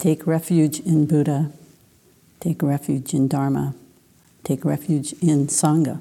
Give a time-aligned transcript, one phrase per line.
[0.00, 1.52] Take refuge in Buddha.
[2.40, 3.74] Take refuge in Dharma.
[4.44, 6.00] Take refuge in Sangha.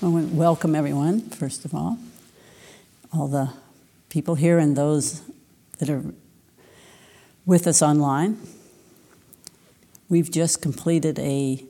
[0.00, 1.98] I want to welcome everyone, first of all,
[3.12, 3.50] all the
[4.08, 5.20] people here and those
[5.76, 6.04] that are
[7.44, 8.38] with us online.
[10.08, 11.62] We've just completed a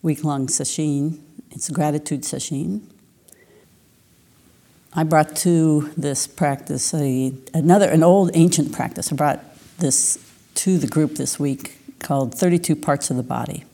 [0.00, 1.20] week long sesshin.
[1.50, 2.80] It's a gratitude sesshin.
[4.94, 9.10] I brought to this practice a, another, an old ancient practice.
[9.10, 9.42] I brought
[9.78, 10.18] this
[10.56, 13.64] to the group this week called 32 Parts of the Body.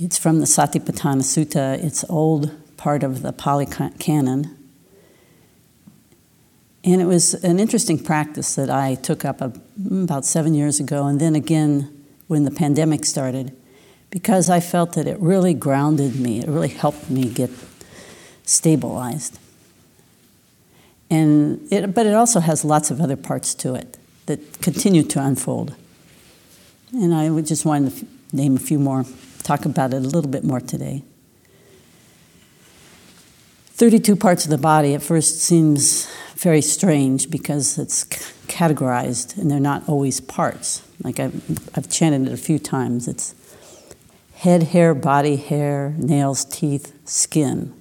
[0.00, 1.82] It's from the Satipatthana Sutta.
[1.84, 4.56] It's old part of the Pali Canon.
[6.82, 11.20] And it was an interesting practice that I took up about seven years ago, and
[11.20, 13.54] then again when the pandemic started,
[14.10, 16.40] because I felt that it really grounded me.
[16.40, 17.50] It really helped me get
[18.44, 19.38] stabilized.
[21.10, 25.22] And it, but it also has lots of other parts to it that continue to
[25.22, 25.74] unfold.
[26.92, 29.04] And I would just wanted to name a few more,
[29.42, 31.02] talk about it a little bit more today.
[33.74, 38.04] 32 parts of the body at first seems very strange because it's
[38.46, 40.82] categorized and they're not always parts.
[41.02, 43.08] Like I've, I've chanted it a few times.
[43.08, 43.34] It's
[44.36, 47.74] head, hair, body, hair, nails, teeth, skin.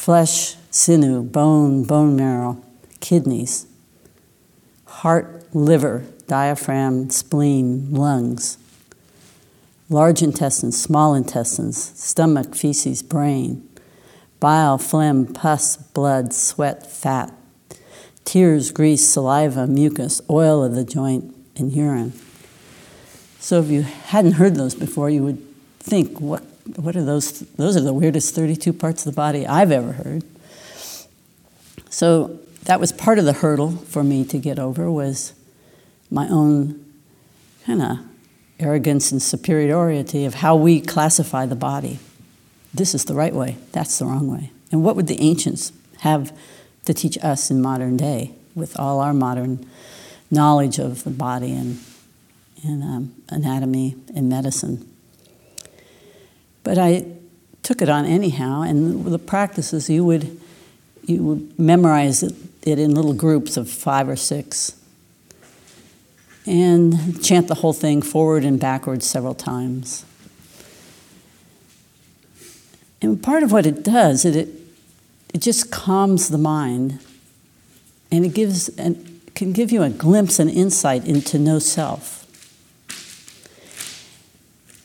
[0.00, 2.56] Flesh, sinew, bone, bone marrow,
[3.00, 3.66] kidneys,
[4.86, 8.56] heart, liver, diaphragm, spleen, lungs,
[9.90, 13.68] large intestines, small intestines, stomach, feces, brain,
[14.40, 17.30] bile, phlegm, pus, blood, sweat, fat,
[18.24, 22.14] tears, grease, saliva, mucus, oil of the joint, and urine.
[23.38, 25.46] So if you hadn't heard those before, you would
[25.78, 26.42] think, what,
[26.76, 27.40] what are those?
[27.40, 30.24] Those are the weirdest 32 parts of the body I've ever heard.
[31.90, 35.34] So that was part of the hurdle for me to get over was
[36.10, 36.84] my own
[37.66, 37.98] kind of
[38.58, 41.98] arrogance and superiority of how we classify the body.
[42.72, 44.50] This is the right way, that's the wrong way.
[44.70, 46.36] And what would the ancients have
[46.84, 49.66] to teach us in modern day with all our modern
[50.30, 51.80] knowledge of the body and,
[52.62, 54.86] and um, anatomy and medicine?
[56.70, 57.04] But I
[57.64, 60.40] took it on anyhow, and the practices you would
[61.04, 62.32] you would memorize it,
[62.62, 64.80] it in little groups of five or six
[66.46, 70.04] and chant the whole thing forward and backwards several times.
[73.02, 74.48] And part of what it does, it, it,
[75.34, 77.00] it just calms the mind
[78.12, 82.28] and it gives and can give you a glimpse and insight into no self.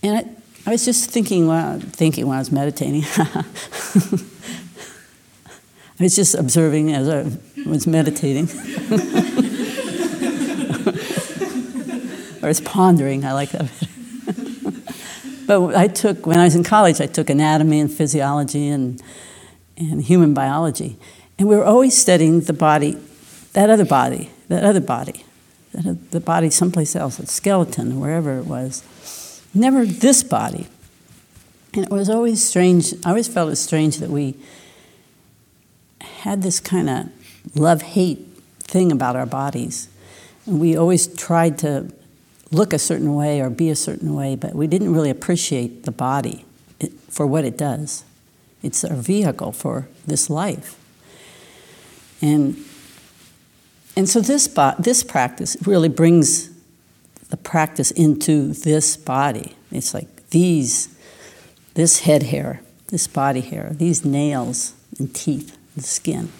[0.01, 0.34] And I,
[0.68, 3.03] I was just thinking while, thinking while I was meditating.
[5.98, 8.46] I was just observing as I was meditating.
[12.42, 13.66] or was pondering, I like that
[15.48, 19.02] but I took, when I was in college, I took anatomy and physiology and,
[19.78, 20.98] and human biology.
[21.38, 22.98] And we were always studying the body,
[23.54, 25.24] that other body, that other body,
[25.74, 28.84] that, the body someplace else, the skeleton, wherever it was.
[29.56, 30.68] Never this body.
[31.74, 34.36] And it was always strange, I always felt it strange that we
[36.02, 37.10] had this kind of
[37.56, 38.20] love hate
[38.60, 39.88] thing about our bodies.
[40.46, 41.92] And we always tried to
[42.52, 45.92] look a certain way or be a certain way, but we didn't really appreciate the
[45.92, 46.46] body
[47.10, 48.04] for what it does.
[48.62, 50.78] It's our vehicle for this life.
[52.22, 52.58] And,
[53.96, 54.48] and so this,
[54.80, 56.55] this practice really brings
[57.35, 59.53] the practice into this body.
[59.69, 60.97] It's like these,
[61.73, 66.31] this head hair, this body hair, these nails and teeth, and skin.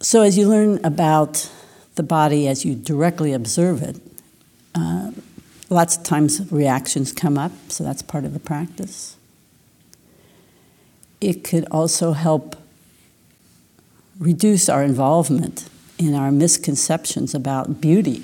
[0.00, 1.50] So, as you learn about
[1.96, 3.96] the body as you directly observe it,
[4.74, 5.10] uh,
[5.68, 9.16] lots of times reactions come up, so that's part of the practice.
[11.20, 12.56] It could also help
[14.18, 18.22] reduce our involvement in our misconceptions about beauty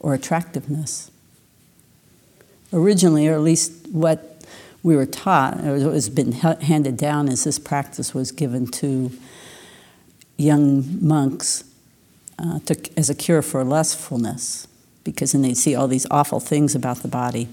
[0.00, 1.10] or attractiveness.
[2.72, 4.42] Originally, or at least what
[4.82, 9.10] we were taught, or what has been handed down as this practice was given to
[10.36, 11.64] young monks
[12.38, 14.68] uh, to, as a cure for lustfulness,
[15.04, 17.48] because then they see all these awful things about the body.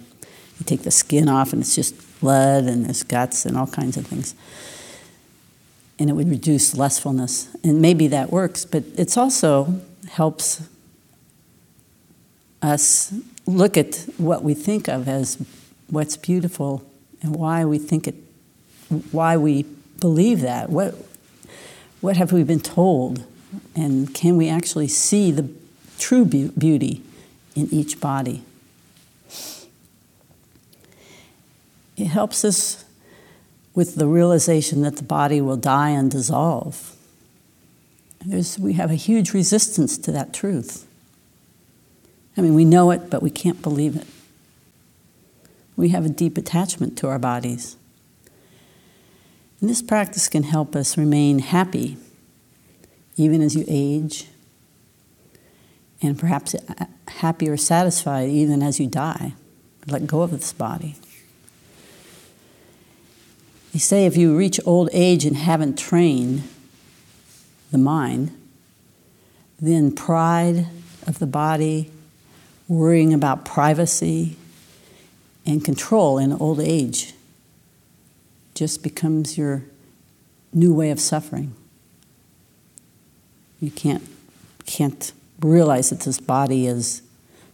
[0.60, 3.96] You take the skin off, and it's just blood, and there's guts, and all kinds
[3.96, 4.36] of things.
[6.02, 7.56] And it would reduce lustfulness.
[7.64, 10.68] And maybe that works, but it also helps
[12.64, 13.14] us
[13.46, 15.38] look at what we think of as
[15.92, 16.84] what's beautiful
[17.22, 18.16] and why we think it,
[19.12, 19.62] why we
[20.00, 20.72] believe that.
[20.72, 20.96] What,
[22.00, 23.24] what have we been told?
[23.76, 25.52] And can we actually see the
[26.00, 27.04] true be- beauty
[27.56, 28.42] in each body?
[31.96, 32.86] It helps us
[33.74, 36.96] with the realization that the body will die and dissolve.
[38.26, 40.86] There's, we have a huge resistance to that truth.
[42.38, 44.08] I mean, we know it, but we can't believe it.
[45.76, 47.76] We have a deep attachment to our bodies.
[49.60, 51.98] And this practice can help us remain happy
[53.18, 54.28] even as you age,
[56.02, 59.34] and perhaps uh, happy or satisfied even as you die.
[59.88, 60.96] Let go of this body.
[63.74, 66.44] They say if you reach old age and haven't trained
[67.72, 68.38] the mind,
[69.60, 70.68] then pride
[71.08, 71.90] of the body,
[72.68, 74.36] worrying about privacy
[75.46, 77.14] and control in old age
[78.54, 79.64] just becomes your
[80.54, 81.54] new way of suffering.
[83.62, 84.04] You can't,
[84.66, 87.02] can't realize that this body is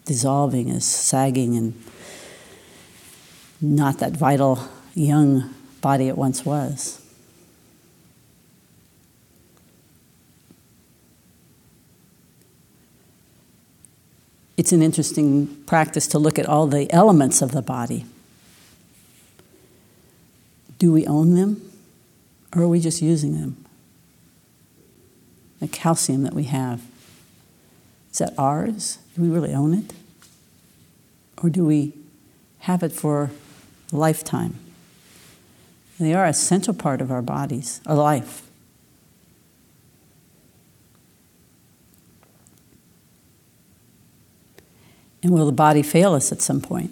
[0.05, 1.81] dissolving, is sagging, and
[3.61, 4.59] not that vital
[4.95, 5.53] young
[5.87, 6.99] body it once was.
[14.57, 18.05] It's an interesting practice to look at all the elements of the body.
[20.77, 21.61] Do we own them?
[22.53, 23.63] Or are we just using them?
[25.61, 26.81] The calcium that we have,
[28.11, 28.97] is that ours?
[29.15, 29.93] Do we really own it?
[31.41, 31.93] Or do we
[32.59, 33.31] have it for
[33.93, 34.66] a lifetime?
[35.99, 38.43] They are a central part of our bodies, our life.
[45.23, 46.91] And will the body fail us at some point?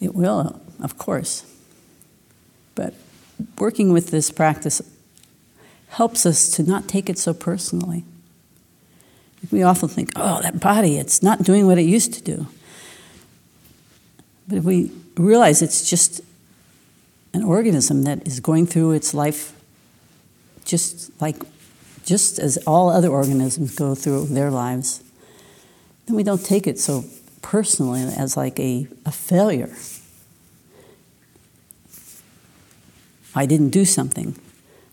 [0.00, 1.44] It will, of course.
[2.74, 2.94] But
[3.58, 4.80] working with this practice
[5.88, 8.04] helps us to not take it so personally.
[9.50, 12.46] We often think, oh, that body, it's not doing what it used to do.
[14.48, 16.20] But if we realize it's just
[17.32, 19.52] an organism that is going through its life
[20.64, 21.36] just like
[22.04, 25.02] just as all other organisms go through their lives,
[26.06, 27.04] then we don't take it so
[27.42, 29.74] personally as like a, a failure.
[33.34, 34.36] I didn't do something.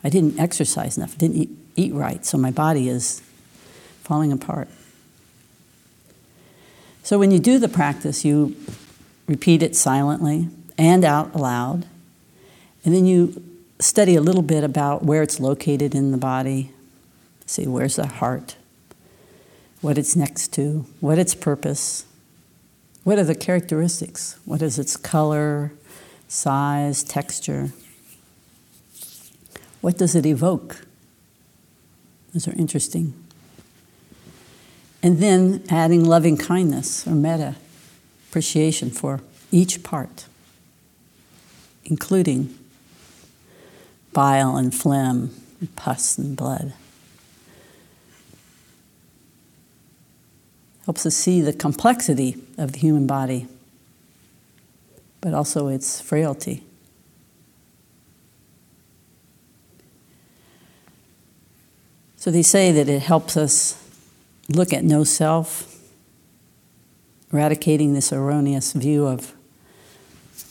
[0.03, 1.13] I didn't exercise enough.
[1.15, 3.21] I didn't eat, eat right, so my body is
[4.01, 4.67] falling apart.
[7.03, 8.55] So when you do the practice, you
[9.27, 11.85] repeat it silently and out loud,
[12.83, 13.43] and then you
[13.79, 16.73] study a little bit about where it's located in the body,
[17.45, 18.55] See, where's the heart?
[19.81, 20.85] What it's next to?
[20.99, 22.05] What its purpose?
[23.03, 24.39] What are the characteristics?
[24.45, 25.73] What is its color,
[26.27, 27.71] size, texture?
[29.81, 30.85] What does it evoke?
[32.33, 33.13] Those are interesting.
[35.03, 37.55] And then adding loving kindness or metta,
[38.33, 39.21] appreciation for
[39.51, 40.25] each part,
[41.85, 42.51] including
[44.11, 46.73] bile and phlegm, and pus and blood.
[50.85, 53.47] helps us see the complexity of the human body,
[55.21, 56.63] but also its frailty.
[62.17, 63.79] So they say that it helps us
[64.49, 65.72] look at no self,
[67.33, 69.33] eradicating this erroneous view of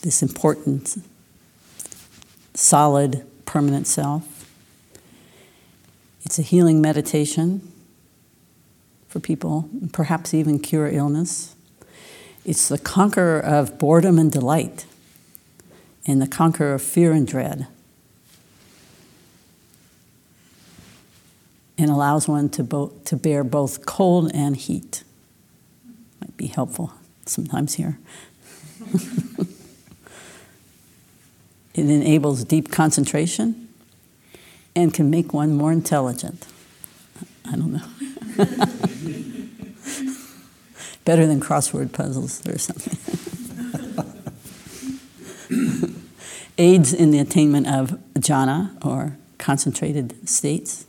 [0.01, 0.97] this important,
[2.53, 4.51] solid, permanent self.
[6.25, 7.71] It's a healing meditation
[9.07, 11.55] for people, perhaps even cure illness.
[12.43, 14.85] It's the conqueror of boredom and delight,
[16.05, 17.67] and the conqueror of fear and dread.
[21.77, 25.03] And allows one to, bo- to bear both cold and heat.
[26.37, 26.93] Be helpful
[27.25, 27.99] sometimes here.
[31.73, 33.69] it enables deep concentration
[34.75, 36.45] and can make one more intelligent.
[37.45, 37.79] I don't know.
[41.05, 42.97] Better than crossword puzzles or something.
[46.57, 50.85] aids in the attainment of jhana or concentrated states,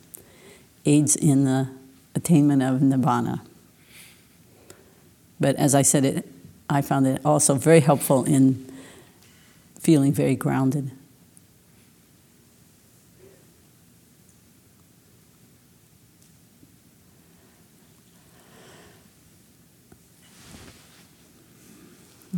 [0.86, 1.68] aids in the
[2.14, 3.40] attainment of nibbana.
[5.44, 6.26] But as I said, it,
[6.70, 8.64] I found it also very helpful in
[9.78, 10.90] feeling very grounded.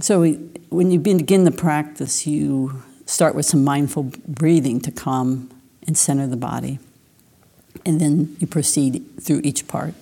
[0.01, 0.33] So, we,
[0.71, 5.49] when you begin the practice, you start with some mindful breathing to calm
[5.87, 6.81] and center the body.
[7.85, 9.95] And then you proceed through each part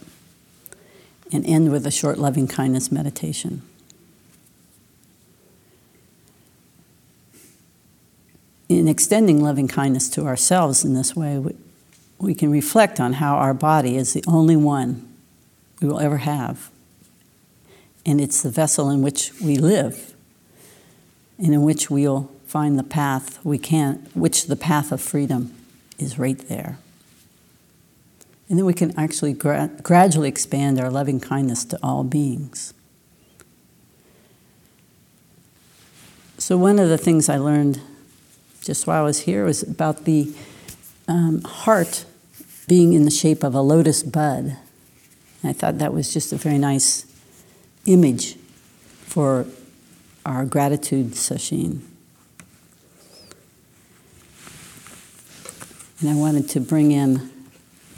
[1.32, 3.62] and end with a short loving kindness meditation.
[8.68, 11.54] In extending loving kindness to ourselves in this way, we,
[12.18, 15.06] we can reflect on how our body is the only one
[15.80, 16.70] we will ever have.
[18.06, 20.14] And it's the vessel in which we live
[21.38, 25.54] and in which we'll find the path we can, which the path of freedom
[25.98, 26.78] is right there.
[28.54, 32.72] And then we can actually gra- gradually expand our loving kindness to all beings.
[36.38, 37.80] So, one of the things I learned
[38.62, 40.32] just while I was here was about the
[41.08, 42.04] um, heart
[42.68, 44.56] being in the shape of a lotus bud.
[45.42, 47.06] And I thought that was just a very nice
[47.86, 48.36] image
[49.04, 49.46] for
[50.24, 51.80] our gratitude sesshin.
[55.98, 57.33] And I wanted to bring in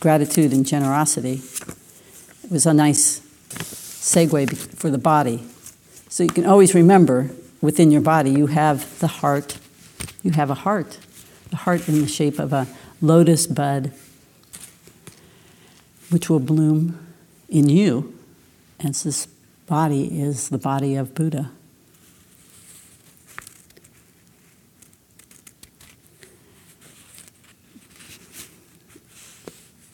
[0.07, 1.43] gratitude and generosity.
[2.45, 5.45] It was a nice segue for the body.
[6.09, 9.59] So you can always remember within your body you have the heart,
[10.23, 11.01] you have a heart,
[11.51, 12.69] the heart in the shape of a
[13.01, 13.91] lotus bud,
[16.11, 17.05] which will bloom
[17.49, 18.17] in you
[18.79, 19.27] as this
[19.67, 21.51] body is the body of Buddha.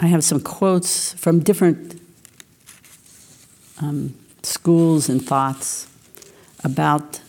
[0.02, 2.00] I have some quotes from different
[3.80, 5.86] um, schools and thoughts
[6.64, 7.20] about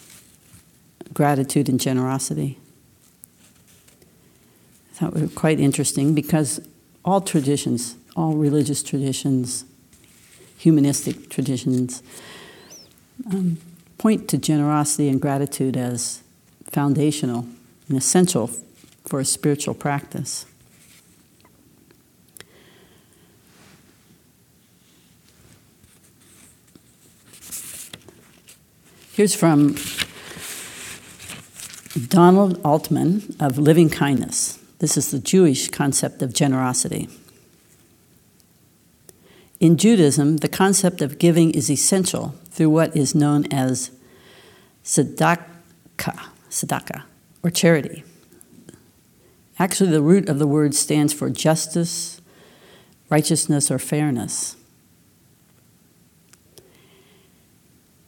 [1.14, 2.58] gratitude and generosity.
[4.90, 6.68] I thought were quite interesting because
[7.06, 9.66] all traditions, all religious traditions,
[10.58, 12.02] humanistic traditions,
[13.32, 13.58] um,
[14.00, 16.24] point to generosity and gratitude as
[16.72, 17.46] foundational
[17.88, 18.50] and essential
[19.06, 20.48] for a spiritual practice.
[29.16, 29.76] Here's from
[32.08, 34.58] Donald Altman of Living Kindness.
[34.80, 37.08] This is the Jewish concept of generosity.
[39.60, 43.92] In Judaism, the concept of giving is essential through what is known as
[44.84, 45.46] tzedakah,
[46.50, 47.04] tzedakah,
[47.44, 48.04] or charity.
[49.60, 52.20] Actually, the root of the word stands for justice,
[53.12, 54.56] righteousness, or fairness.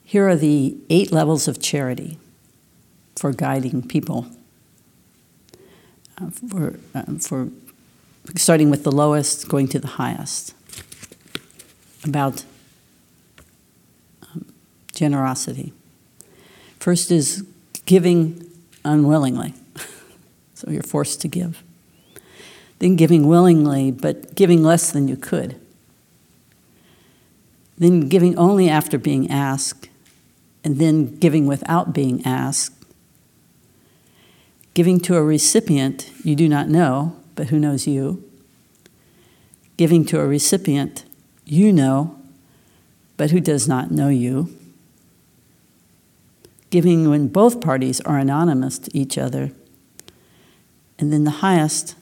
[0.07, 2.19] Here are the eight levels of charity
[3.15, 4.27] for guiding people.
[6.21, 7.50] Uh, for, uh, for
[8.35, 10.53] starting with the lowest, going to the highest.
[12.03, 12.45] About
[14.21, 14.45] um,
[14.93, 15.74] generosity.
[16.79, 17.43] First is
[17.88, 18.47] giving
[18.85, 19.55] unwillingly,
[20.53, 21.63] so you're forced to give.
[22.77, 25.59] Then giving willingly, but giving less than you could.
[27.79, 29.89] Then giving only after being asked
[30.65, 32.74] and then giving without being asked,
[34.74, 38.27] giving to a recipient you do not know, but who knows you,
[39.77, 41.05] giving to a recipient
[41.45, 42.19] you know,
[43.15, 44.50] but who does not know you,
[46.72, 49.51] giving when both parties are anonymous to each other,
[50.98, 51.95] and then the highest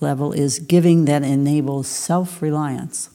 [0.00, 3.10] level is giving that enables self reliance.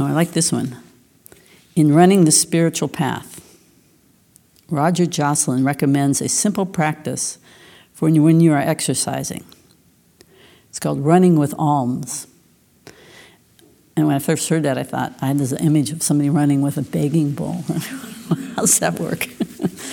[0.00, 0.78] Oh, I like this one.
[1.76, 3.46] In running the spiritual path,
[4.70, 7.36] Roger Joslin recommends a simple practice
[7.92, 9.44] for when you are exercising.
[10.70, 12.26] It's called running with alms.
[13.94, 16.62] And when I first heard that, I thought I had this image of somebody running
[16.62, 17.62] with a begging bowl.
[18.56, 19.26] How's that work?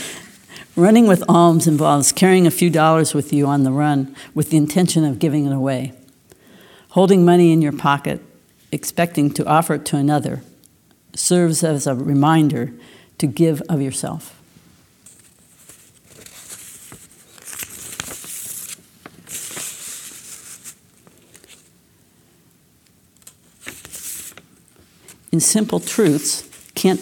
[0.77, 4.57] running with alms involves carrying a few dollars with you on the run with the
[4.57, 5.91] intention of giving it away.
[6.91, 8.21] Holding money in your pocket
[8.71, 10.41] expecting to offer it to another
[11.15, 12.73] serves as a reminder
[13.17, 14.33] to give of yourself.
[25.31, 26.99] In Simple Truths, Kent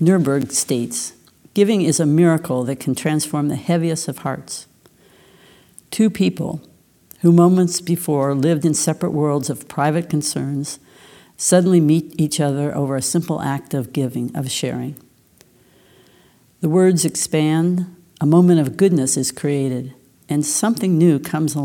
[0.00, 1.12] Nerburn states
[1.54, 4.66] Giving is a miracle that can transform the heaviest of hearts.
[5.90, 6.60] Two people
[7.26, 10.78] who moments before lived in separate worlds of private concerns,
[11.36, 14.94] suddenly meet each other over a simple act of giving, of sharing.
[16.60, 19.92] The words expand, a moment of goodness is created,
[20.28, 21.56] and something new comes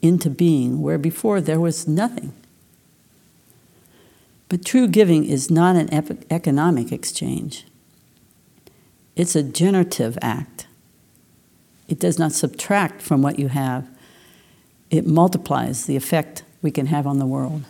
[0.00, 2.32] into being where before there was nothing.
[4.48, 5.90] But true giving is not an
[6.30, 7.66] economic exchange,
[9.14, 10.68] it's a generative act.
[11.86, 13.91] It does not subtract from what you have,
[14.92, 17.64] it multiplies the effect we can have on the world.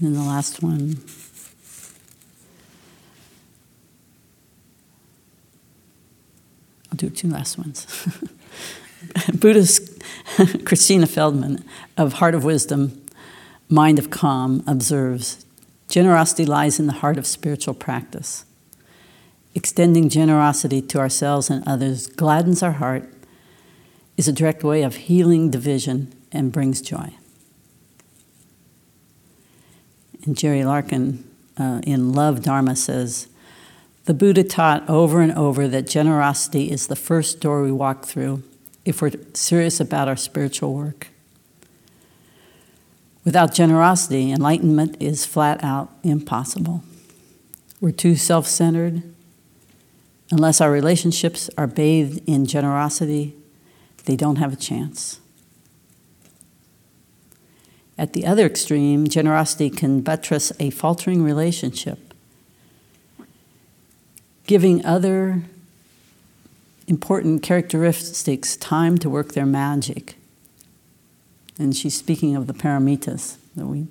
[0.00, 0.96] And the last one.
[6.90, 7.86] I'll do two last ones.
[9.34, 10.02] Buddhist
[10.64, 11.62] Christina Feldman
[11.98, 13.04] of Heart of Wisdom,
[13.68, 15.44] Mind of Calm observes
[15.90, 18.46] generosity lies in the heart of spiritual practice.
[19.58, 23.12] Extending generosity to ourselves and others gladdens our heart,
[24.16, 27.12] is a direct way of healing division, and brings joy.
[30.22, 33.26] And Geri Larkin uh, in Love Dharma says,
[34.04, 38.44] the Buddha taught over and over that generosity is the first door we walk through
[38.84, 41.08] if we're serious about our spiritual work.
[43.24, 46.84] Without generosity, enlightenment is flat out impossible.
[47.80, 49.02] We're too self centered.
[50.30, 53.34] Unless our relationships are bathed in generosity,
[54.04, 55.20] they don't have a chance.
[57.96, 62.14] At the other extreme, generosity can buttress a faltering relationship,
[64.46, 65.42] giving other
[66.86, 70.16] important characteristics time to work their magic.
[71.58, 73.88] And she's speaking of the paramitas that we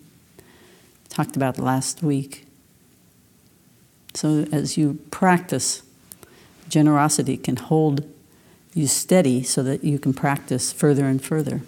[1.10, 2.48] talked about last week.
[4.14, 5.84] So, as you practice,
[6.70, 8.06] generosity can hold
[8.74, 11.62] you steady so that you can practice further and further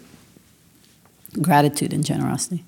[1.41, 2.63] gratitude and generosity.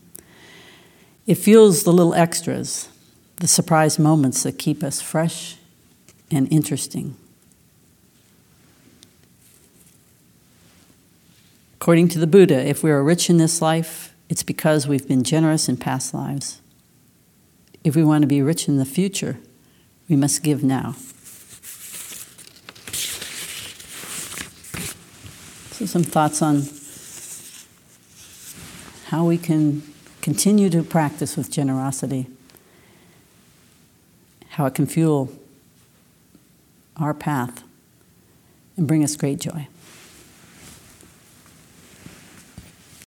[1.28, 2.90] It fuels the little extras,
[3.38, 5.58] the surprise moments that keep us fresh
[6.30, 7.16] and interesting.
[11.76, 15.24] According to the Buddha, if we are rich in this life, it's because we've been
[15.24, 16.62] generous in past lives.
[17.84, 19.40] If we want to be rich in the future,
[20.08, 20.96] we must give now.
[25.82, 26.62] So, some thoughts on
[29.06, 29.82] how we can
[30.22, 32.28] continue to practice with generosity,
[34.50, 35.32] how it can fuel
[36.98, 37.64] our path
[38.78, 39.68] and bring us great joy.